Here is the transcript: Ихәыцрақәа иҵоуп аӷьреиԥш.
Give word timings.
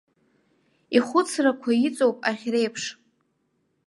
Ихәыцрақәа 0.97 1.71
иҵоуп 1.87 2.17
аӷьреиԥш. 2.29 2.83